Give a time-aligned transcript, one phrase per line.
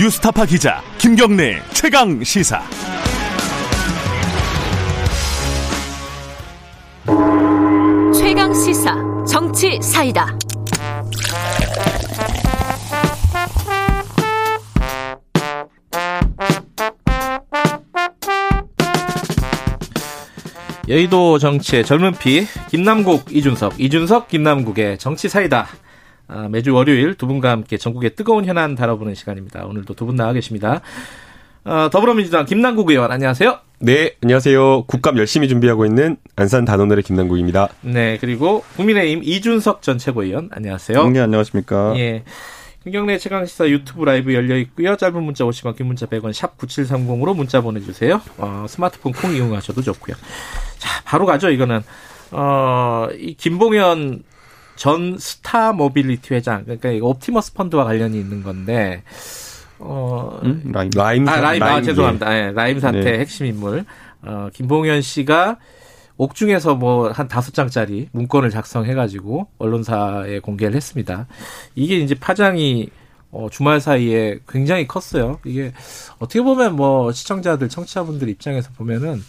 [0.00, 2.62] 뉴스타파 기자 김경래 최강 시사.
[8.14, 8.96] 최강 시사
[9.28, 10.38] 정치 사이다.
[20.88, 25.66] 여의도 정치의 젊은 피 김남국 이준석 이준석 김남국의 정치 사이다.
[26.32, 29.64] 아, 매주 월요일 두 분과 함께 전국의 뜨거운 현안 다뤄보는 시간입니다.
[29.66, 30.80] 오늘도 두 분 나와 계십니다.
[31.64, 33.58] 어, 더불어민주당 김남국 의원 안녕하세요.
[33.80, 34.84] 네, 안녕하세요.
[34.84, 37.68] 국감 열심히 준비하고 있는 안산 단원을의 김남국입니다.
[37.82, 41.08] 네, 그리고 국민의힘 이준석 전 최고위원 안녕하세요.
[41.10, 41.94] 네, 안녕하십니까.
[41.96, 42.22] 예.
[42.84, 44.96] 김경래 최강시사 유튜브 라이브 열려 있고요.
[44.96, 48.22] 짧은 문자 50원, 긴 문자 100원, 샵 9730으로 문자 보내주세요.
[48.38, 50.16] 어, 스마트폰 콩 이용하셔도 좋고요.
[50.78, 51.50] 자, 바로 가죠.
[51.50, 51.82] 이거는
[52.30, 54.22] 어, 이 김봉현
[54.80, 59.02] 전 스타 모빌리티 회장, 그러니까 이거 옵티머스 펀드와 관련이 있는 건데,
[59.78, 60.62] 어, 음?
[60.72, 60.88] 라임.
[60.96, 62.34] 라임, 아, 라임, 아, 라임, 죄송합니다.
[62.34, 63.18] 예, 라임 사태 네.
[63.18, 63.84] 핵심 인물.
[64.22, 65.58] 어, 김봉현 씨가
[66.16, 71.26] 옥중에서 뭐 한 다섯 장짜리 문건을 작성해가지고 언론사에 공개를 했습니다.
[71.74, 72.88] 이게 이제 파장이
[73.32, 75.40] 어, 주말 사이에 굉장히 컸어요.
[75.44, 75.74] 이게
[76.18, 79.22] 어떻게 보면 뭐 시청자들, 청취자분들 입장에서 보면은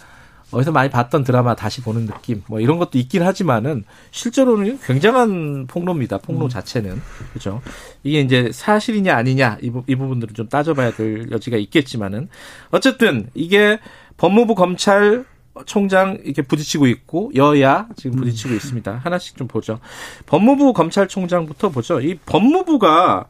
[0.51, 6.17] 어디서 많이 봤던 드라마 다시 보는 느낌, 뭐 이런 것도 있긴 하지만은 실제로는 굉장한 폭로입니다.
[6.19, 7.01] 폭로 자체는
[7.33, 7.61] 그죠.
[8.03, 12.27] 이게 이제 사실이냐 아니냐 이, 부, 이 부분들은 좀 따져봐야 될 여지가 있겠지만은
[12.71, 13.79] 어쨌든 이게
[14.17, 15.25] 법무부 검찰
[15.65, 19.01] 총장 이렇게 부딪히고 있고 여야 지금 부딪히고 있습니다.
[19.03, 19.79] 하나씩 좀 보죠.
[20.25, 21.99] 법무부 검찰총장부터 보죠.
[22.01, 23.25] 이 법무부가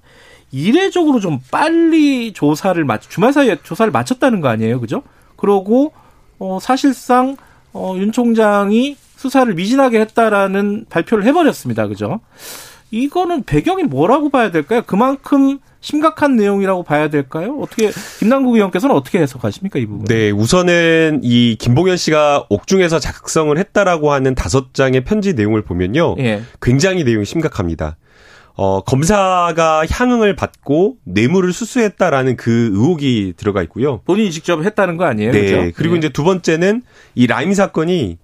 [0.51, 5.01] 이례적으로 좀 빨리 조사를 마치 주말 사이에 조사를 마쳤다는 거 아니에요, 그죠?
[5.37, 5.93] 그러고
[6.41, 7.37] 어, 사실상
[7.71, 12.19] 어, 윤 총장이 수사를 미진하게 했다라는 발표를 해버렸습니다, 그죠?
[12.89, 14.81] 이거는 배경이 뭐라고 봐야 될까요?
[14.85, 17.57] 그만큼 심각한 내용이라고 봐야 될까요?
[17.61, 20.05] 어떻게 김남국 의원께서는 어떻게 해석하십니까 이 부분?
[20.05, 26.15] 네, 우선은 이 김봉현 씨가 옥중에서 작성을 했다라고 하는 다섯 장의 편지 내용을 보면요.
[26.19, 26.41] 예.
[26.59, 27.97] 굉장히 내용이 심각합니다.
[28.61, 34.01] 어, 검사가 향응을 받고 뇌물을 수수했다라는 그 의혹이 들어가 있고요.
[34.05, 35.31] 본인이 직접 했다는 거 아니에요?
[35.31, 35.41] 네.
[35.41, 35.71] 그죠?
[35.75, 35.97] 그리고 예.
[35.97, 36.83] 이제 두 번째는
[37.15, 38.19] 이 라임 사건이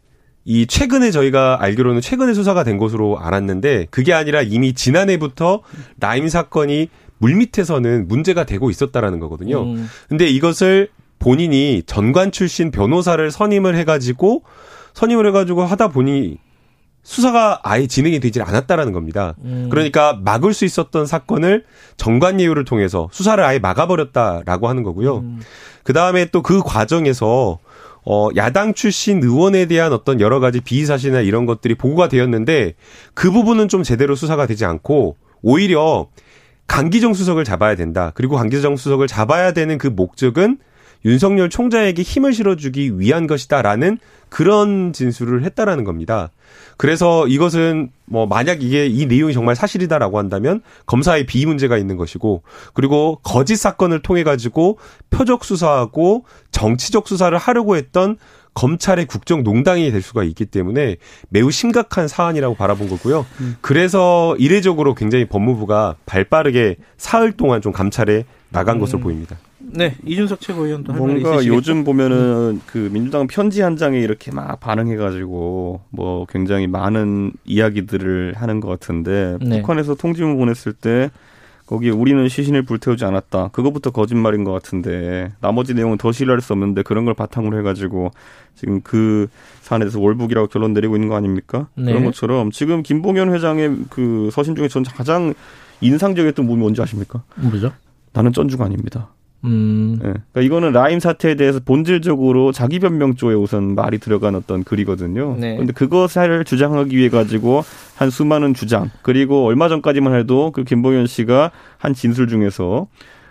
[0.45, 5.63] 이 최근에 저희가 알기로는 최근에 수사가 된 것으로 알았는데 그게 아니라 이미 지난해부터
[5.99, 9.63] 라임 사건이 물밑에서는 문제가 되고 있었다라는 거거든요.
[9.63, 9.89] 음.
[10.07, 14.43] 근데 이것을 본인이 전관 출신 변호사를 선임을 해가지고
[14.93, 16.37] 선임을 해가지고 하다 보니
[17.07, 19.33] 수사가 아예 진행이 되질 않았다라는 겁니다.
[19.45, 19.69] 음.
[19.71, 21.63] 그러니까 막을 수 있었던 사건을
[21.95, 25.19] 정관 예우를 통해서 수사를 아예 막아버렸다라고 하는 거고요.
[25.19, 25.39] 음.
[25.83, 27.59] 그 다음에 또 그 과정에서
[28.05, 32.75] 어 야당 출신 의원에 대한 어떤 여러 가지 비위 사실이나 이런 것들이 보고가 되었는데
[33.13, 36.07] 그 부분은 좀 제대로 수사가 되지 않고 오히려
[36.67, 38.11] 강기정 수석을 잡아야 된다.
[38.15, 40.57] 그리고 강기정 수석을 잡아야 되는 그 목적은
[41.05, 43.97] 윤석열 총장에게 힘을 실어주기 위한 것이다라는
[44.29, 46.31] 그런 진술을 했다라는 겁니다.
[46.77, 52.43] 그래서 이것은 뭐 만약 이게 이 내용이 정말 사실이다라고 한다면 검사의 비위 문제가 있는 것이고
[52.73, 54.77] 그리고 거짓 사건을 통해 가지고
[55.09, 58.17] 표적 수사하고 정치적 수사를 하려고 했던
[58.53, 60.97] 검찰의 국정농단이 될 수가 있기 때문에
[61.29, 63.25] 매우 심각한 사안이라고 바라본 거고요.
[63.61, 69.37] 그래서 이례적으로 굉장히 법무부가 발빠르게 사흘 동안 좀 감찰에 나간 것으로 보입니다.
[69.59, 71.45] 네 이준석 최고위원도 뭔가?
[71.45, 78.59] 요즘 보면은 그 민주당 편지 한 장에 이렇게 막 반응해가지고 뭐 굉장히 많은 이야기들을 하는
[78.59, 79.61] 것 같은데 네.
[79.61, 81.09] 북한에서 통지문 보냈을 때
[81.65, 83.49] 거기에 우리는 시신을 불태우지 않았다.
[83.49, 88.11] 그것부터 거짓말인 것 같은데 나머지 내용은 더 신뢰할 수 없는데 그런 걸 바탕으로 해가지고
[88.55, 89.27] 지금 그
[89.61, 91.67] 사안에 대해서 월북이라고 결론 내리고 있는 거 아닙니까?
[91.75, 91.91] 네.
[91.91, 95.33] 그런 것처럼 지금 김봉현 회장의 그 서신 중에 전 가장
[95.81, 97.23] 인상적이었던 부분이 뭔지 아십니까?
[97.35, 97.73] 뭐죠?
[98.13, 99.09] 나는 쩐주가 아닙니다.
[99.43, 99.95] 음.
[99.99, 100.13] 예.
[100.31, 105.35] 그러니까 이거는 라임 사태에 대해서 본질적으로 자기 변명 쪽에 우선 말이 들어간 어떤 글이거든요.
[105.39, 105.53] 네.
[105.53, 107.63] 그런데 그것을 주장하기 위해 가지고
[107.95, 112.87] 한 수많은 주장 그리고 얼마 전까지만 해도 그 김봉현 씨가 한 진술 중에서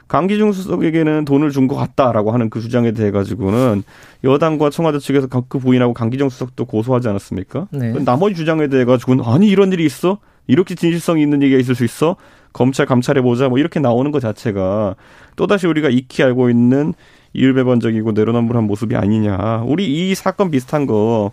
[0.08, 3.82] 강기중 수석에게는 돈을 준 것 같다라고 하는 그 주장에 대해 가지고는
[4.22, 7.66] 여당과 청와대 측에서 그 부인하고 강기정 수석도 고소하지 않았습니까?
[7.72, 7.92] 네.
[8.04, 10.18] 나머지 주장에 대해 가지고는 아니 이런 일이 있어?
[10.46, 12.16] 이렇게 진실성이 있는 얘기가 있을 수 있어?
[12.52, 14.96] 검찰 감찰해 보자 뭐 이렇게 나오는 것 자체가
[15.36, 16.94] 또다시 우리가 익히 알고 있는
[17.34, 19.64] 이율배반적이고 내로남불한 모습이 아니냐.
[19.66, 21.32] 우리 이 사건 비슷한 거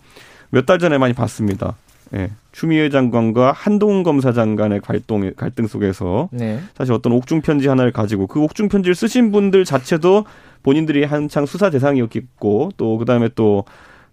[0.51, 1.75] 몇 달 전에 많이 봤습니다.
[2.13, 2.29] 예.
[2.51, 6.59] 추미애 장관과 한동훈 검사장 간의 갈등, 갈등 속에서 네.
[6.77, 10.25] 사실 어떤 옥중 편지 하나를 가지고 그 옥중 편지를 쓰신 분들 자체도
[10.61, 13.65] 본인들이 한창 수사 대상이었겠고 또 그다음에 또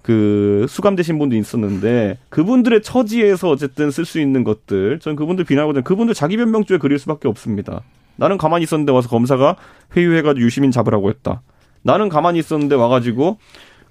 [0.02, 6.14] 그 수감되신 분도 있었는데 그분들의 처지에서 어쨌든 쓸 수 있는 것들 전 그분들 비난하거든 그분들
[6.14, 7.82] 자기 변명조에 그릴 수밖에 없습니다.
[8.16, 9.56] 나는 가만히 있었는데 와서 검사가
[9.96, 11.42] 회유해가지고 유시민 잡으라고 했다.
[11.82, 13.38] 나는 가만히 있었는데 와가지고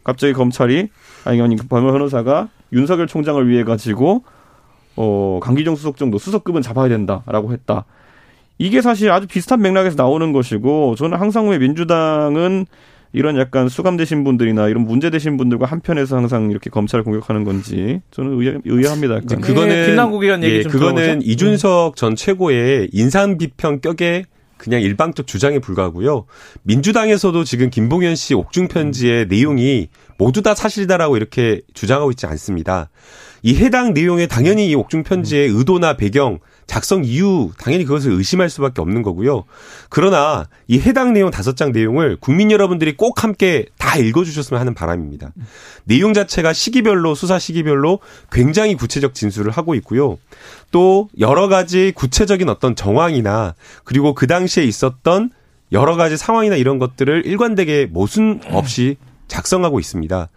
[0.04, 0.90] 갑자기 검찰이
[1.26, 4.24] 아니 아니 변호사가 윤석열 총장을 위해 가지고
[4.96, 7.86] 어 강기정 수석 정도 수석급은 잡아야 된다라고 했다.
[8.58, 12.66] 이게 사실 아주 비슷한 맥락에서 나오는 것이고 저는 항상 왜 민주당은
[13.12, 18.54] 이런 약간 수감되신 분들이나 이런 문제되신 분들과 한편에서 항상 이렇게 검찰을 공격하는 건지 저는 의아,
[18.66, 19.16] 의아합니다.
[19.16, 19.42] 약간.
[19.42, 21.32] 그거는 네, 김남국 의원 얘기 예, 좀 그거는 들어보죠.
[21.32, 24.26] 이준석 전 최고의 인상 비평 격의
[24.58, 26.26] 그냥 일방적 주장에 불과하고요.
[26.64, 32.90] 민주당에서도 지금 김봉현 씨 옥중 편지의 내용이 모두 다 사실이다라고 이렇게 주장하고 있지 않습니다.
[33.42, 38.80] 이 해당 내용에 당연히 이 옥중 편지의 의도나 배경, 작성 이유 당연히 그것을 의심할 수밖에
[38.80, 39.44] 없는 거고요.
[39.90, 45.32] 그러나 이 해당 내용 다섯 장 내용을 국민 여러분들이 꼭 함께 다 읽어주셨으면 하는 바람입니다.
[45.86, 48.00] 내용 자체가 시기별로 수사 시기별로
[48.32, 50.20] 굉장히 구체적 진술을 하고 있고요.
[50.70, 55.32] 또 여러 가지 구체적인 어떤 정황이나 그리고 그 당시에 있었던
[55.72, 58.98] 여러 가지 상황이나 이런 것들을 일관되게 모순 없이
[59.30, 60.28] 작성하고 있습니다.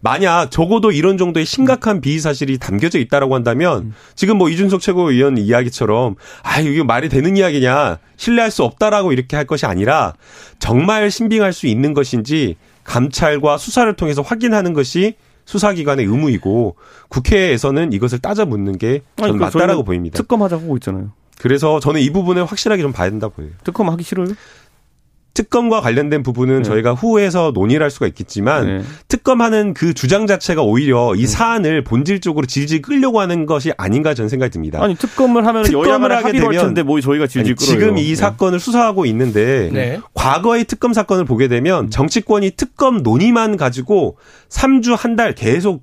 [0.00, 6.14] 만약 적어도 이런 정도의 심각한 비위 사실이 담겨져 있다라고 한다면 지금 뭐 이준석 최고위원 이야기처럼
[6.44, 10.14] 아 이게 말이 되는 이야기냐 신뢰할 수 없다라고 이렇게 할 것이 아니라
[10.60, 15.14] 정말 신빙할 수 있는 것인지 감찰과 수사를 통해서 확인하는 것이
[15.44, 16.76] 수사기관의 의무이고
[17.08, 20.16] 국회에서는 이것을 따져 묻는 게 저는 그러니까 맞다라고 보입니다.
[20.16, 21.12] 특검하자고 하고 있잖아요.
[21.38, 23.50] 그래서 저는 이 부분을 확실하게 좀 봐야 된다 보여요.
[23.64, 24.28] 특검 하기 싫어요?
[25.34, 26.62] 특검과 관련된 부분은 네.
[26.62, 28.82] 저희가 후에서 논의를 할 수가 있겠지만 네.
[29.08, 34.50] 특검하는 그 주장 자체가 오히려 이 사안을 본질적으로 질질 끌려고 하는 것이 아닌가 저는 생각이
[34.52, 34.82] 듭니다.
[34.82, 37.80] 아니 특검을 하면 특검을 하게 되면- 뭐 저희가 질질 아니, 끌어요.
[37.80, 38.14] 지금 이 네.
[38.14, 40.00] 사건을 수사하고 있는데 네.
[40.14, 44.16] 과거의 특검 사건을 보게 되면 정치권이 특검 논의만 가지고
[44.50, 45.82] 3주 한 달 계속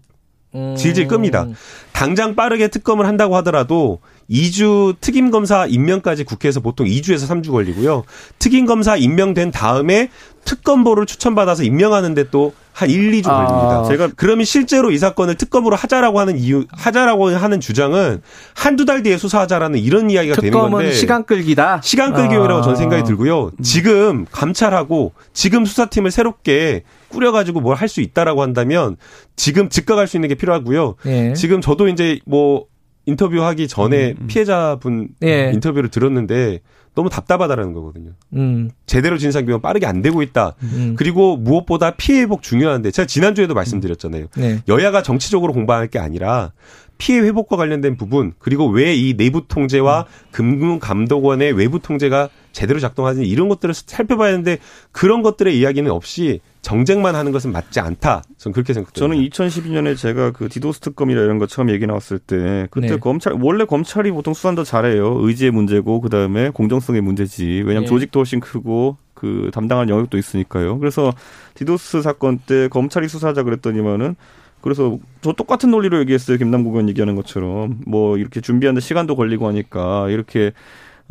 [0.55, 0.75] 음.
[0.75, 1.47] 질질 끕니다.
[1.91, 3.99] 당장 빠르게 특검을 한다고 하더라도
[4.29, 8.03] 2주 특임 검사 임명까지 국회에서 보통 2주에서 3주 걸리고요.
[8.39, 10.09] 특임 검사 임명된 다음에
[10.45, 13.45] 특검보를 추천받아서 임명하는데 또 한 1, 2주 아.
[13.45, 13.83] 걸립니다.
[13.89, 18.21] 제가 그러면 실제로 이 사건을 특검으로 하자라고 하는 이유, 하자라고 하는 주장은
[18.55, 20.93] 한두 달 뒤에 수사하자라는 이런 이야기가 되는 특검은 건데.
[20.93, 21.81] 시간 끌기다.
[21.83, 22.61] 시간 끌기용이라고 아.
[22.61, 23.51] 저는 생각이 들고요.
[23.61, 28.95] 지금 감찰하고 지금 수사팀을 새롭게 꾸려가지고 뭘 할 수 있다라고 한다면
[29.35, 30.95] 지금 즉각할 수 있는 게 필요하고요.
[31.07, 31.33] 예.
[31.33, 32.65] 지금 저도 이제 뭐
[33.07, 35.51] 인터뷰하기 전에 피해자분 예.
[35.53, 36.59] 인터뷰를 들었는데
[36.99, 38.11] 너무 답답하다라는 거거든요.
[38.33, 38.71] 음.
[38.85, 40.55] 제대로 진상 규명 빠르게 안 되고 있다.
[40.63, 40.95] 음.
[40.97, 44.25] 그리고 무엇보다 피해 회복 중요한데 제가 지난주에도 말씀드렸잖아요.
[44.35, 44.59] 네.
[44.67, 46.51] 여야가 정치적으로 공방할 게 아니라
[46.97, 53.47] 피해 회복과 관련된 부분 그리고 왜 이 내부 통제와 금융감독원의 외부 통제가 제대로 작동하는지 이런
[53.47, 54.57] 것들을 살펴봐야 하는데
[54.91, 58.23] 그런 것들의 이야기는 없이 정쟁만 하는 것은 맞지 않다.
[58.37, 58.99] 저는 그렇게 생각합니다.
[58.99, 62.97] 저는 2012년에 제가 그 디도스 특검이라 이런 거 처음 얘기 나왔을 때 그때 네.
[62.97, 65.17] 검찰 원래 검찰이 보통 수사는 더 잘해요.
[65.21, 67.45] 의지의 문제고 그 다음에 공정성의 문제지.
[67.45, 67.87] 왜냐하면 네.
[67.87, 70.79] 조직도 훨씬 크고 그 담당할 영역도 있으니까요.
[70.79, 71.13] 그래서
[71.55, 74.15] 디도스 사건 때 검찰이 수사하자 그랬더니만은
[74.61, 76.37] 그래서 저 똑같은 논리로 얘기했어요.
[76.37, 80.51] 김남국 의원 얘기하는 것처럼 뭐 이렇게 준비하는데 시간도 걸리고 하니까 이렇게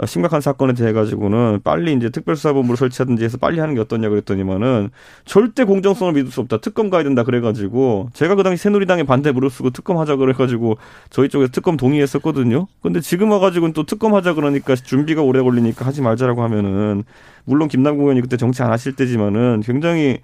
[0.06, 4.90] 심각한 사건에 대해 가지고는 빨리 이제 특별수사본부를 설치하든지 해서 빨리 하는 게 어떠냐 그랬더니만은
[5.24, 6.58] 절대 공정성을 믿을 수 없다.
[6.58, 10.78] 특검 가야 된다 그래가지고 제가 그 당시 새누리당에 반대 무릅쓰고 특검 하자 그래가지고
[11.10, 12.68] 저희 쪽에서 특검 동의했었거든요.
[12.80, 17.02] 근데 지금 와가지고는 또 특검 하자 그러니까 준비가 오래 걸리니까 하지 말자라고 하면은
[17.44, 20.18] 물론 김남국 의원이 그때 정치 안 하실 때지만은 굉장히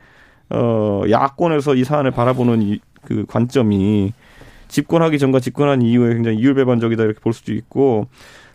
[0.50, 4.12] 어 야권에서 이 사안을 바라보는 이, 그 관점이
[4.68, 8.06] 집권하기 전과 집권한 이후에 굉장히 이율배반적이다 이렇게 볼 수도 있고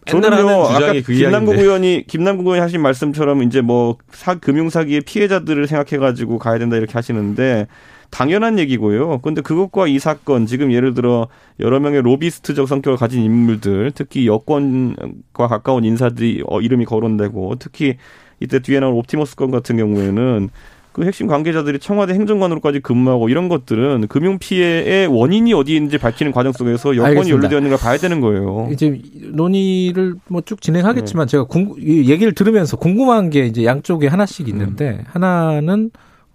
[0.06, 1.58] 저는요 아까 그 김남국.
[1.58, 6.78] 의원이 김남국 의원이 하신 말씀처럼 이제 뭐 사, 금융 사기의 피해자들을 생각해 가지고 가야 된다
[6.78, 7.68] 이렇게 하시는데
[8.12, 9.20] 당연한 얘기고요.
[9.20, 11.28] 근데 그것과 이 사건 지금 예를 들어
[11.60, 17.98] 여러 명의 로비스트적 성격을 가진 인물들, 특히 여권과 가까운 인사들이 어, 이름이 거론되고 특히
[18.40, 20.50] 이때 뒤에 나온 옵티머스 건 같은 경우에는
[20.92, 26.52] 그 핵심 관계자들이 청와대 행정관으로까지 근무하고 이런 것들은 금융 피해의 원인이 어디에 있는지 밝히는 과정
[26.52, 27.36] 속에서 여건이 알겠습니다.
[27.36, 28.68] 연루되어 있는 걸 봐야 되는 거예요.
[28.72, 29.00] 이제
[29.32, 31.32] 논의를 뭐 쭉 진행하겠지만 네.
[31.32, 34.50] 제가 궁, 이 얘기를 들으면서 궁금한 게 이제 양쪽에 하나씩 음.
[34.50, 35.92] 있는데 하나는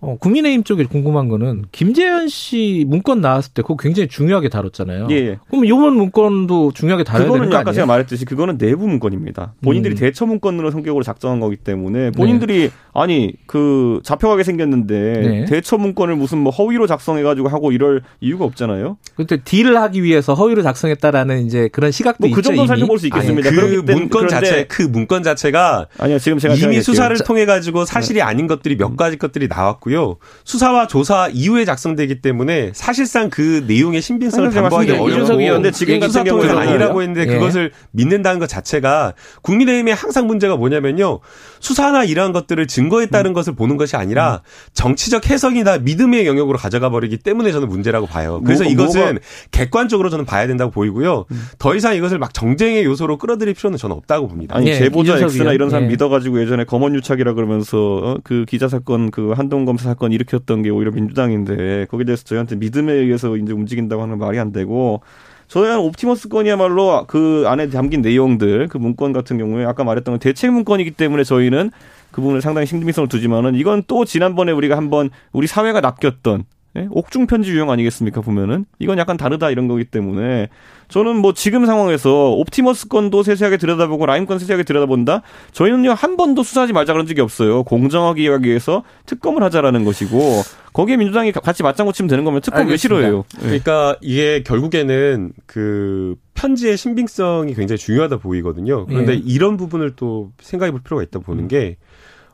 [0.06, 5.08] 어, 국민의힘 쪽에 궁금한 거는 김재현 씨 문건 나왔을 때 그거 굉장히 중요하게 다뤘잖아요.
[5.10, 5.38] 예, 예.
[5.48, 7.72] 그럼 이번 문건도 중요하게 다뤄야 되는 그거는 거 아까?
[7.72, 9.54] 제가 말했듯이 그거는 내부 문건입니다.
[9.62, 9.96] 본인들이 음.
[9.96, 15.44] 대처 문건으로 성격으로 작성한 거기 때문에 본인들이 아니 그 잡혀가게 생겼는데 네.
[15.46, 18.98] 대처 문건을 무슨 뭐 허위로 작성해가지고 하고 이럴 이유가 없잖아요.
[19.16, 22.48] 그때 딜을 하기 위해서 허위로 작성했다라는 이제 그런 시각도 뭐그 있죠.
[22.48, 22.78] 정도는 이미.
[22.80, 23.48] 살펴볼 수 있겠습니다.
[23.50, 26.82] 그 그렇기 때문에 문건 그런데- 자체 그 문건 자체가 아니요 지금 제가 이미.
[26.82, 29.93] 수사를 자, 통해 가지고 사실이 아닌 것들이 몇 가지 것들이 나왔고요.
[29.94, 30.16] 되고요.
[30.44, 34.90] 수사와 조사 이후에 작성되기 때문에 사실상 그 내용의 신빙성을 담보하기.
[34.92, 37.26] 어렵고 의원인데 지금 같은 경우에는 아니라고 했는데 예.
[37.38, 41.20] 그것을 믿는다는 것 자체가 국민의힘의 항상 문제가 뭐냐면요.
[41.60, 43.34] 수사나 이러한 것들을 증거에 따른 음.
[43.34, 44.42] 것을 보는 것이 아니라
[44.74, 48.42] 정치적 해석이나 믿음의 영역으로 가져가 버리기 때문에 저는 문제라고 봐요.
[48.44, 49.18] 그래서 뭐- 이것은 뭐가- 음.
[49.50, 51.24] 객관적으로 저는 봐야 된다고 보이고요.
[51.58, 54.56] 더 이상 이것을 막 정쟁의 요소로 끌어들일 필요는 저는 없다고 봅니다.
[54.56, 55.52] 아니 예, 제보자 X나.
[55.52, 55.88] 이런 사람 예.
[55.88, 60.70] 믿어가지고 예전에 검언 유착이라 그러면서 어, 그 기자 사건 그 한동 검사 사건 일으켰던 게
[60.70, 65.02] 오히려 민주당인데 거기에 대해서 저희한테 믿음에 의해서 이제 움직인다고 하는 건 말이 안 되고
[65.48, 70.52] 저희는 옵티머스 건이야말로 그 안에 담긴 내용들 그 문건 같은 경우에 아까 말했던 건 대책
[70.52, 71.70] 문건이기 때문에 저희는
[72.10, 76.44] 그 부분을 상당히 신빙성을 두지만은 이건 또 지난번에 우리가 한번 우리 사회가 낚였던
[76.76, 76.88] 예?
[76.90, 80.48] 옥중 편지 유형 아니겠습니까 보면은 이건 약간 다르다 이런 거기 때문에
[80.88, 86.42] 저는 뭐 지금 상황에서 옵티머스 건도 세세하게 들여다보고 라임 건 세세하게 들여다본다 저희는요 한 번도
[86.42, 91.92] 수사하지 말자 그런 적이 없어요 공정하게 하기 위해서 특검을 하자라는 것이고 거기에 민주당이 같이 맞장구
[91.92, 92.76] 치면 되는 거면 특검 왜.
[92.76, 93.44] 싫어해요 예.
[93.44, 98.86] 그러니까 이게 결국에는 그 편지의 신빙성이 굉장히 중요하다 보이거든요.
[98.86, 99.16] 그런데 예.
[99.16, 101.76] 이런 부분을 또 생각해 볼 필요가 있다 보는 게,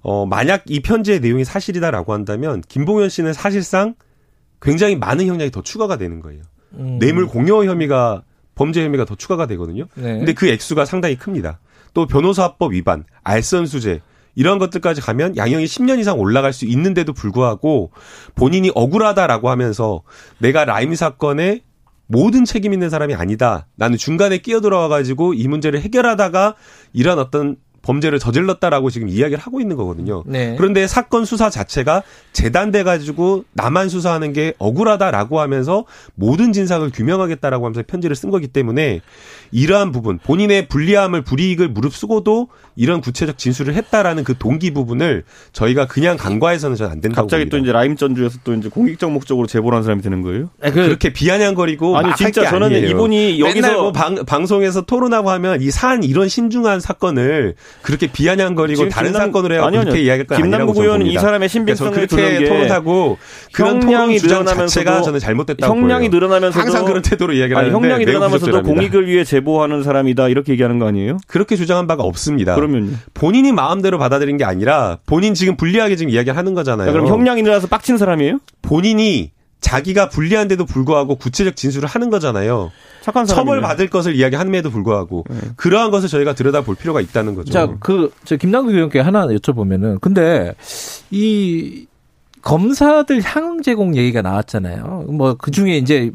[0.02, 3.94] 어, 만약 이 편지의 내용이 사실이다라고 한다면, 김봉현 씨는 사실상
[4.60, 6.42] 굉장히 많은 형량이 더 추가가 되는 거예요.
[6.74, 6.98] 음.
[6.98, 8.22] 뇌물 공여 혐의가,
[8.54, 9.86] 범죄 혐의가 더 추가가 되거든요.
[9.94, 10.18] 네.
[10.18, 11.60] 근데 그 액수가 상당히 큽니다.
[11.94, 14.00] 또 변호사법 위반, 알선수재,
[14.34, 17.90] 이런 것들까지 가면 양형이 10년 이상 올라갈 수 있는데도 불구하고
[18.34, 20.02] 본인이 억울하다라고 하면서
[20.38, 21.62] 내가 라임 사건에
[22.06, 23.66] 모든 책임 있는 사람이 아니다.
[23.76, 26.54] 나는 중간에 끼어들어와 가지고 이 문제를 해결하다가
[26.92, 30.22] 이런 어떤 범죄를 저질렀다라고 지금 이야기를 하고 있는 거거든요.
[30.26, 30.54] 네.
[30.56, 35.84] 그런데 사건 수사 자체가 재단돼 가지고 나만 수사하는 게 억울하다라고 하면서
[36.14, 39.00] 모든 진상을 규명하겠다라고 하면서 편지를 쓴 거기 때문에
[39.52, 46.16] 이러한 부분 본인의 불리함을 불이익을 무릅쓰고도 이런 구체적 진술을 했다라는 그 동기 부분을 저희가 그냥
[46.16, 47.56] 간과해서는 저는 안 된다고 갑자기 봅니다.
[47.56, 50.82] 또 이제 라임 전주에서 또 이제 공익적 목적으로 제보를 한 사람이 되는 거예요 아, 그,
[50.82, 52.88] 그렇게 비아냥거리고 아니 막 진짜 저는 아니에요.
[52.88, 59.12] 이분이 여기서 뭐 방, 방송에서 토론하고 하면 이 사안 이런 신중한 사건을 그렇게 비아냥거리고 다른
[59.12, 60.00] 사건을 해야 아니요, 그렇게.
[60.00, 61.14] 이야기할 건 김남국 의원은 이.
[61.18, 63.18] 사람의 신빙성을 그렇게 토론하고
[63.52, 66.20] 그런 형량이 늘어나면서도- 저는 잘못됐다고 형량이 보여요.
[66.20, 68.62] 늘어나면서도 항상 그런 태도로 이야기를 아니, 하는데 형량이 늘어나면서도.
[68.62, 71.18] 공익을 위해 제보하는 사람이다 이렇게 얘기하는 거 아니에요?
[71.26, 72.54] 그렇게 주장한 바가 없습니다.
[72.54, 72.92] 그러면요.
[73.14, 76.92] 본인이 마음대로 받아들인 게 아니라 본인 지금 불리하게 지금 이야기를 하는 거잖아요.
[76.92, 78.38] 그럼 형량이 늘어나서 빡친 사람이에요?
[78.62, 82.72] 본인이 자기가 불리한데도 불구하고 구체적 진술을 하는 거잖아요.
[83.02, 83.44] 착한 사람.
[83.44, 85.24] 처벌 받을 것을 이야기함에도 불구하고
[85.56, 87.52] 그러한 것을 저희가 들여다볼 필요가 있다는 거죠.
[87.52, 90.54] 자, 그, 저, 김남국 의원께 하나 여쭤보면은, 근데,
[91.10, 91.86] 이,
[92.42, 95.06] 검사들 향 제공 얘기가 나왔잖아요.
[95.08, 96.10] 뭐, 그 중에 이제,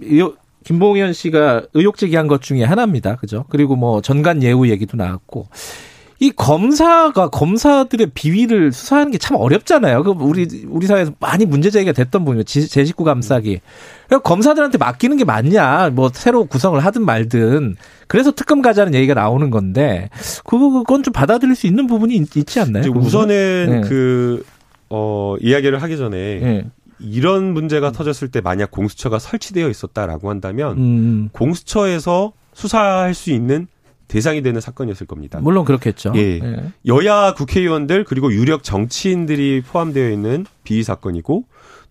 [0.63, 3.17] 김봉현 씨가 의혹 제기한 것 중에 하나입니다.
[3.17, 3.45] 그죠?
[3.49, 5.47] 그리고 뭐, 전관 예우 얘기도 나왔고.
[6.19, 10.03] 이 검사가 검사들의 비위를 수사하는 게 참 어렵잖아요.
[10.03, 12.43] 그 우리 우리 사회에서 많이 문제 제기가 됐던 부분이에요.
[12.43, 13.59] 지- 제 식구 감싸기.
[14.07, 15.89] 그래서 검사들한테 맡기는 게 맞냐?
[15.91, 17.75] 뭐 새로 구성을 하든 말든.
[18.07, 20.09] 그래서 특검 가자는 얘기가 나오는 건데
[20.45, 22.93] 그건 좀 받아들일 수 있는 부분이 있, 있지 않나요?
[22.93, 22.97] 그?
[22.99, 23.87] 우선은 네.
[23.89, 24.45] 그,
[24.89, 26.65] 어, 이야기를 하기 전에 예.
[26.99, 33.67] 이런 문제가 터졌을 때 만약 공수처가 설치되어 있었다라고 한다면 음, 공수처에서 수사할 수 있는
[34.07, 35.39] 대상이 되는 사건이었을 겁니다.
[35.41, 36.13] 물론 그렇겠죠.
[36.15, 36.39] 예.
[36.85, 41.45] 여야 국회의원들 그리고 유력 정치인들이 포함되어 있는 비위 사건이고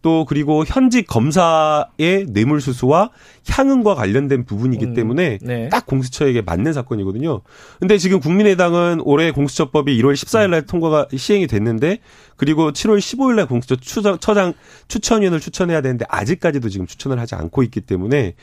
[0.04, 3.10] 또 그리고 현직 검사의 뇌물수수와
[3.48, 5.70] 향응과 관련된 부분이기 음, 때문에 네.
[5.70, 7.40] 딱 공수처에게 맞는 사건이거든요.
[7.80, 12.00] 근데 지금 국민의당은 올해 공수처법이 1월 14일 날 통과가 시행이 됐는데
[12.36, 14.52] 그리고 7월 15일 날 공수처 추정, 처장
[14.88, 18.34] 추천위원을 추천해야 되는데 아직까지도 지금 추천을 하지 않고 있기 때문에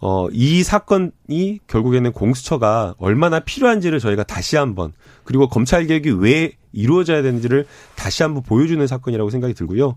[0.00, 4.92] 어, 이 사건이 결국에는 공수처가 얼마나 필요한지를 저희가 다시 한번
[5.24, 9.96] 그리고 검찰 개혁이 왜 이루어져야 되는지를 다시 한번 보여주는 사건이라고 생각이 들고요.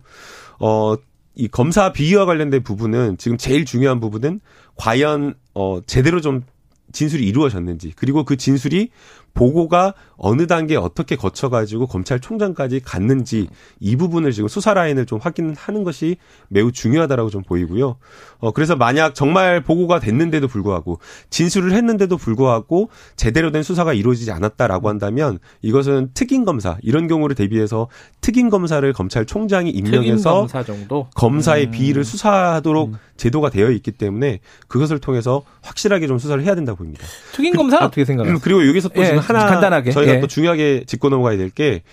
[0.59, 0.95] 어,
[1.35, 4.41] 이 검사 비위와 관련된 부분은 지금 제일 중요한 부분은
[4.75, 6.43] 과연 어, 제대로 좀
[6.91, 8.89] 진술이 이루어졌는지 그리고 그 진술이
[9.33, 13.47] 보고가 어느 단계 어떻게 거쳐가지고 검찰총장까지 갔는지
[13.79, 16.17] 이 부분을 지금 수사 라인을 좀 확인하는 것이
[16.49, 17.97] 매우 중요하다라고 좀 보이고요.
[18.39, 24.89] 어 그래서 만약 정말 보고가 됐는데도 불구하고 진술을 했는데도 불구하고 제대로 된 수사가 이루어지지 않았다라고
[24.89, 27.87] 한다면 이것은 특임 검사 이런 경우를 대비해서
[28.21, 31.07] 특임 검사를 검찰총장이 임명해서 검사 정도.
[31.15, 31.71] 검사의 음.
[31.71, 37.05] 비위를 수사하도록 제도가 되어 있기 때문에 그것을 통해서 확실하게 좀 수사를 해야 된다고 보입니다.
[37.33, 38.39] 특임 검사 는 어떻게 생각하세요?
[38.41, 39.91] 그리고 여기서 또 예, 지금 하나 간단하게.
[39.91, 40.19] 저희가 예.
[40.19, 41.83] 또 중요하게 짚고 넘어가야 될 게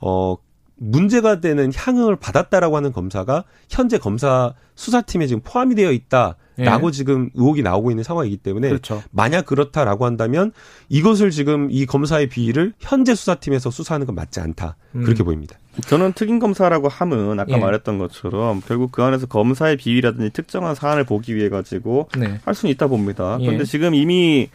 [0.00, 0.36] 어.
[0.76, 6.90] 문제가 되는 향응을 받았다라고 하는 검사가 현재 검사 수사팀에 지금 포함이 되어 있다 라고 예.
[6.90, 9.00] 지금 의혹이 나오고 있는 상황이기 때문에 그렇죠.
[9.12, 10.50] 만약 그렇다라고 한다면
[10.88, 15.26] 이것을 지금 이 검사의 비위를 현재 수사팀에서 수사하는 건 맞지 않다 그렇게 음.
[15.26, 15.56] 보입니다.
[15.86, 17.56] 저는 특임 검사라고 함은 아까 예.
[17.58, 22.40] 말했던 것처럼 결국 그 안에서 검사의 비위라든지 특정한 사안을 보기 위해 가지고 네.
[22.44, 23.38] 할 수는 있다 봅니다.
[23.40, 23.46] 예.
[23.46, 24.48] 그런데 지금 이미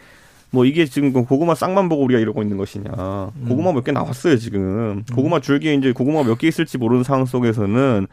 [0.51, 2.91] 뭐 이게 지금 그 고구마 쌍만 보고 우리가 이러고 있는 것이냐.
[3.35, 3.45] 음.
[3.47, 5.03] 고구마 몇 개 나왔어요, 지금.
[5.13, 8.07] 고구마 줄기에 이제 고구마 몇 개 있을지 모르는 상황 속에서는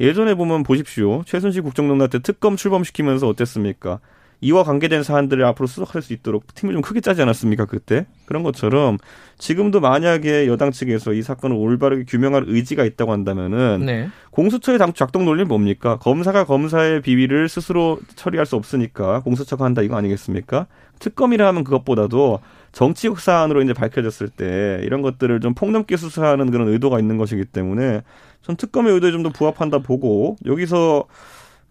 [0.00, 1.22] 예전에 보면 보십시오.
[1.24, 4.00] 최순실 국정농단 때 특검 출범시키면서 어땠습니까?
[4.40, 8.06] 이와 관계된 사안들을 앞으로 수석할 수 있도록 팀을 좀 크게 짜지 않았습니까, 그때?
[8.26, 8.98] 그런 것처럼
[9.38, 14.08] 지금도 만약에 여당 측에서 이 사건을 올바르게 규명할 의지가 있다고 한다면은 네.
[14.30, 15.98] 공수처의 당 작동 논리는 뭡니까?
[15.98, 20.66] 검사가 검사의 비위를 스스로 처리할 수 없으니까 공수처가 한다 이거 아니겠습니까?
[20.98, 22.40] 특검이라 하면 그것보다도
[22.72, 28.02] 정치적 사안으로 이제 밝혀졌을 때 이런 것들을 좀 폭넓게 수사하는 그런 의도가 있는 것이기 때문에
[28.42, 31.04] 전 특검의 의도에 좀 더 부합한다 보고 여기서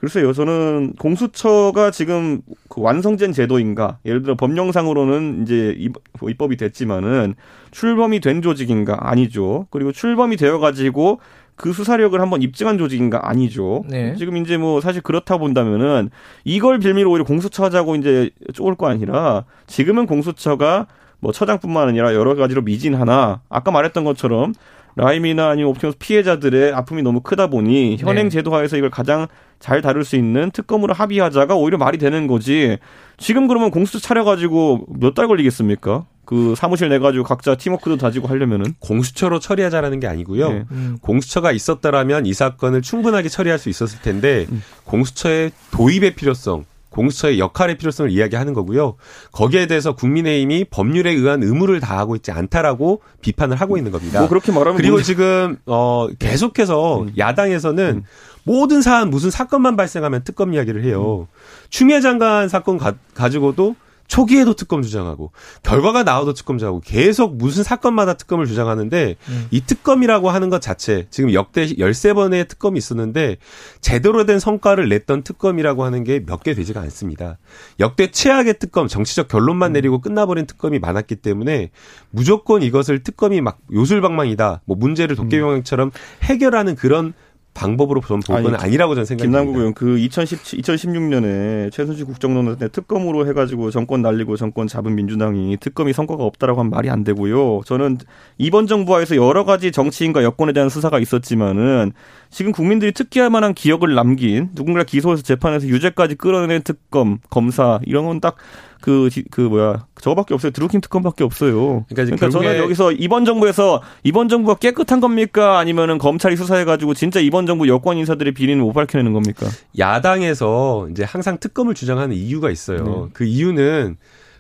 [0.04, 4.00] 글쎄요, 저는 공수처가 지금 그 완성된 제도인가?
[4.06, 7.36] 예를 들어 법령상으로는 이제 입- 입법이 됐지만은
[7.72, 8.98] 출범이 된 조직인가?
[9.00, 9.66] 아니죠.
[9.70, 11.22] 그리고 출범이 되어가지고
[11.56, 13.30] 그 수사력을 한번 입증한 조직인가?
[13.30, 13.86] 아니죠.
[13.88, 14.14] 네.
[14.18, 16.10] 지금 이제 뭐 사실 그렇다 본다면은
[16.44, 20.88] 이걸 빌미로 오히려 공수처 하자고 이제 쪼을 거 아니라 지금은 공수처가
[21.22, 24.54] 뭐 처장뿐만 아니라 여러 가지로 미진하나 아까 말했던 것처럼
[24.96, 28.30] 라임이나 아니면 옵티머스 피해자들의 아픔이 너무 크다 보니 현행 네.
[28.30, 29.28] 제도화에서 이걸 가장
[29.60, 32.78] 잘 다룰 수 있는 특검으로 합의하자가 오히려 말이 되는 거지.
[33.18, 36.06] 지금 그러면 공수처 차려가지고 몇 달 걸리겠습니까?
[36.26, 38.76] 그 사무실 내가지고 각자 팀워크도 다지고 하려면은.
[38.80, 40.50] 공수처로 처리하자라는 게 아니고요.
[40.50, 40.64] 네.
[40.72, 40.98] 음.
[41.02, 44.62] 공수처가 있었다라면 이 사건을 충분하게 처리할 수 있었을 텐데 음.
[44.86, 48.96] 공수처의 도입의 필요성, 공수처의 역할의 필요성을 이야기하는 거고요.
[49.32, 54.20] 거기에 대해서 국민의힘이 법률에 의한 의무를 다하고 있지 않다라고 비판을 하고 있는 겁니다.
[54.20, 57.12] 뭐 그렇게 말하면 그리고 문제- 지금 어 계속해서 음.
[57.18, 58.04] 야당에서는
[58.44, 61.28] 모든 사안 무슨 사건만 발생하면 특검 이야기를 해요.
[61.70, 63.76] 추미애 장관 사건 가, 가지고도
[64.08, 65.32] 초기에도 특검 주장하고
[65.64, 69.48] 결과가 나와도 특검 주장하고 계속 무슨 사건마다 특검을 주장하는데 음.
[69.52, 73.38] 이 특검이라고 하는 것 자체 지금 역대 13번의 특검이 있었는데
[73.82, 77.38] 제대로 된 성과를 냈던 특검이라고 하는 게 몇 개 되지가 않습니다.
[77.80, 79.74] 역대 최악의 특검 정치적 결론만 음.
[79.74, 81.72] 내리고 끝나버린 특검이 많았기 때문에
[82.10, 85.92] 무조건 이것을 특검이 막 요술방망이다 뭐 문제를 도깨비방망이처럼
[86.24, 87.14] 해결하는 그런
[87.54, 89.40] 방법으로 전볼 아니, 건 아니라고 저는 생각합니다.
[89.40, 95.58] 김남국 의원 그 2017, 2016년에 최순실 국정농단 때 특검으로 해가지고 정권 날리고 정권 잡은 민주당이
[95.60, 97.62] 특검이 성과가 없다라고 하면 말이 안 되고요.
[97.66, 98.00] 저는
[98.40, 101.92] 이번 정부 하에서 여러 가지 정치인과 여권에 대한 수사가 있었지만은
[102.32, 108.24] 지금 국민들이 특기할 만한 기억을 남긴 누군가 기소해서 재판에서 유죄까지 끌어낸 특검, 검사 이런 건
[108.24, 108.38] 딱
[108.84, 110.52] 그, 그 뭐야 저거밖에 없어요.
[110.52, 111.86] 드루킹 특검밖에 없어요.
[111.88, 115.58] 그러니까 그러니까 저는 여기서 이번 정부에서 이번 정부가 깨끗한 겁니까?
[115.58, 119.48] 아니면은 검찰이 수사해가지고 진짜 이번 정부 여권 인사들의 비리는 못 밝혀내는 겁니까?
[119.80, 122.84] 야당에서 이제 항상 특검을 주장하는 이유가 있어요.
[122.84, 123.12] 네.
[123.14, 123.96] 그 이유는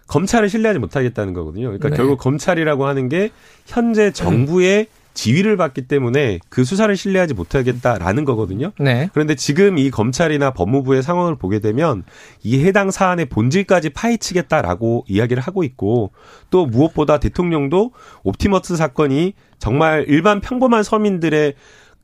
[0.07, 1.67] 검찰을 신뢰하지 못하겠다는 거거든요.
[1.67, 1.95] 그러니까 네.
[1.95, 3.29] 결국 검찰이라고 하는 게
[3.65, 8.71] 현재 정부의 지위를 받기 때문에 그 수사를 신뢰하지 못하겠다라는 거거든요.
[8.79, 9.09] 네.
[9.13, 12.03] 그런데 지금 이 검찰이나 법무부의 상황을 보게 되면
[12.41, 16.11] 이 해당 사안의 본질까지 파헤치겠다라고 이야기를 하고 있고
[16.49, 17.91] 또 무엇보다 대통령도
[18.23, 21.53] 옵티머스 사건이 정말 일반 평범한 서민들의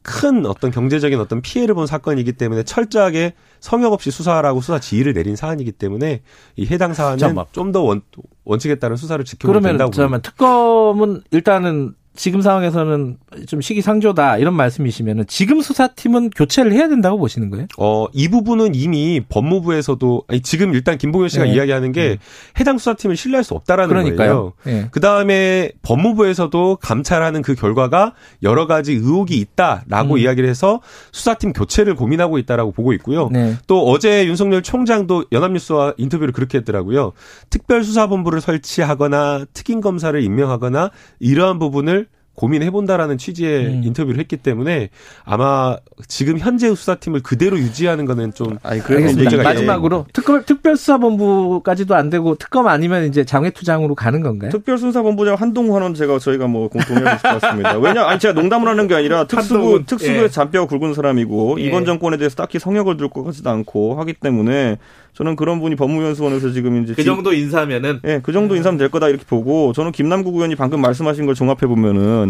[0.01, 5.35] 큰 어떤 경제적인 어떤 피해를 본 사건이기 때문에 철저하게 성역 없이 수사하라고 수사 지휘를 내린
[5.35, 6.21] 사안이기 때문에
[6.55, 7.17] 이 해당 사안은.
[7.51, 8.01] 좀 더 원,
[8.45, 13.15] 원칙에 따른 수사를 그러면 된다고 잠깐만 특검은 일단은 지금 상황에서는
[13.47, 17.67] 좀 시기상조다 이런 말씀이시면은 지금 수사팀은 교체를 해야 된다고 보시는 거예요?
[17.77, 21.53] 어, 이 부분은 이미 법무부에서도, 아니, 지금 일단 김봉현 씨가 네.
[21.53, 22.17] 이야기하는 게
[22.59, 24.15] 해당 수사팀을 신뢰할 수 없다라는 거예요.
[24.15, 24.53] 그러니까요.
[24.67, 24.89] 예.
[24.91, 30.17] 그 다음에 법무부에서도 감찰하는 그 결과가 여러 가지 의혹이 있다라고 음.
[30.17, 30.81] 이야기를 해서
[31.13, 33.29] 수사팀 교체를 고민하고 있다라고 보고 있고요.
[33.31, 33.55] 네.
[33.65, 37.13] 또 어제 윤석열 총장도 연합뉴스와 인터뷰를 그렇게 했더라고요.
[37.49, 42.08] 특별수사본부를 설치하거나 특임 검사를 임명하거나 이러한 부분을
[42.43, 43.81] 고민해본다라는 취지의 음.
[43.83, 44.89] 인터뷰를 했기 때문에
[45.25, 45.75] 아마
[46.07, 49.21] 지금 현재 수사팀을 그대로 유지하는 거는 좀 아니 알겠습니다.
[49.21, 54.51] 문제가 마지막으로 특검 특별수사본부까지도 안 되고 특검 아니면 이제 장외투장으로 가는 건가요?
[54.51, 56.81] 특별수사본부장 한동훈은 제가 저희가 뭐것
[57.21, 57.77] 같습니다.
[57.77, 60.29] 왜냐, 아니 제가 농담을 하는 게 아니라 특수부 한동훈, 특수부의 예.
[60.29, 61.63] 잔뼈가 굵은 사람이고 예.
[61.65, 64.77] 이번 정권에 대해서 딱히 성역을 둘 것 같지도 않고 하기 때문에
[65.15, 68.89] 저는 그런 분이 법무연수원에서 지금 이제 그 지- 정도 인사면은 예, 그 정도 인사면 될
[68.89, 72.28] 거다 이렇게 보고 저는 김남국 의원이 방금 말씀하신 걸 종합해 보면은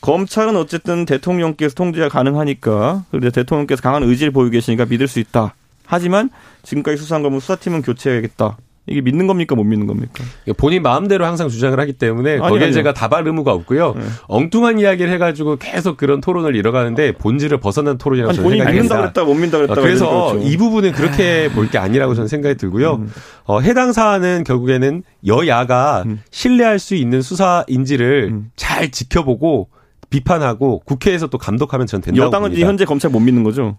[0.00, 5.54] 검찰은 어쨌든 대통령께서 통제가 가능하니까 그리고 대통령께서 강한 의지를 보이고 계시니까 믿을 수 있다.
[5.86, 6.30] 하지만
[6.62, 8.58] 지금까지 수사한 거면 수사팀은 교체해야겠다.
[8.90, 10.24] 이게 믿는 겁니까 못 믿는 겁니까?
[10.56, 12.72] 본인 마음대로 항상 주장을 하기 때문에 아니, 거기에 아니요.
[12.72, 13.94] 제가 답할 의무가 없고요.
[13.96, 14.04] 네.
[14.26, 19.00] 엉뚱한 이야기를 해가지고 계속 그런 토론을 이뤄가는데 본질을 벗어난 토론이라고 아니 저는 본인이 생각이 믿는다.
[19.02, 20.36] 그랬다 못 믿는다 그랬다 어, 그래서.
[20.38, 22.94] 이 부분은 그렇게 볼 게 아니라고 저는 생각이 들고요.
[22.94, 23.12] 음.
[23.44, 26.20] 어, 해당 사안은 결국에는 여야가 음.
[26.30, 28.50] 신뢰할 수 있는 수사인지를 음.
[28.56, 29.68] 잘 지켜보고
[30.10, 32.66] 비판하고 국회에서 또 감독하면 전 된다고 여당은 봅니다.
[32.66, 33.76] 현재 검찰 못 믿는 거죠.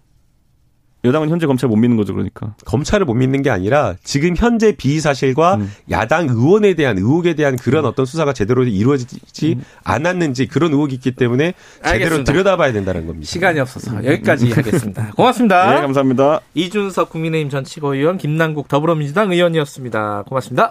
[1.04, 2.54] 여당은 현재 검찰 못 믿는 거죠, 그러니까.
[2.66, 5.70] 검찰을 못 믿는 게 아니라 지금 현재 비의 사실과 음.
[5.90, 11.54] 야당 의원에 대한 의혹에 대한 그런 어떤 수사가 제대로 이루어지지 않았는지 그런 의혹이 있기 때문에
[11.76, 12.32] 제대로 알겠습니다.
[12.32, 13.26] 들여다봐야 된다는 겁니다.
[13.26, 15.12] 시간이 없어서 여기까지 하겠습니다.
[15.16, 15.74] 고맙습니다.
[15.74, 16.40] 네, 감사합니다.
[16.54, 20.24] 이준석 국민의힘 전 최고위원 김남국 더불어민주당 의원이었습니다.
[20.26, 20.70] 고맙습니다.